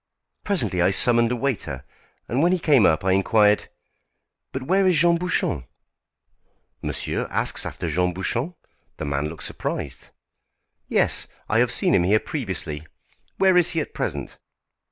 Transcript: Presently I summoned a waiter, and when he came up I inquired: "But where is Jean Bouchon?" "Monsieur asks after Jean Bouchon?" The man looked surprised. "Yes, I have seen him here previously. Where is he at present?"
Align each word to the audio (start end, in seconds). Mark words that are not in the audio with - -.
Presently 0.43 0.81
I 0.81 0.89
summoned 0.89 1.31
a 1.31 1.35
waiter, 1.35 1.85
and 2.27 2.41
when 2.41 2.51
he 2.51 2.57
came 2.57 2.87
up 2.87 3.05
I 3.05 3.11
inquired: 3.11 3.67
"But 4.51 4.63
where 4.63 4.87
is 4.87 4.97
Jean 4.99 5.19
Bouchon?" 5.19 5.65
"Monsieur 6.81 7.27
asks 7.29 7.67
after 7.67 7.87
Jean 7.87 8.11
Bouchon?" 8.11 8.55
The 8.97 9.05
man 9.05 9.29
looked 9.29 9.43
surprised. 9.43 10.09
"Yes, 10.87 11.27
I 11.47 11.59
have 11.59 11.71
seen 11.71 11.93
him 11.93 12.03
here 12.03 12.19
previously. 12.19 12.87
Where 13.37 13.55
is 13.55 13.73
he 13.73 13.79
at 13.79 13.93
present?" 13.93 14.39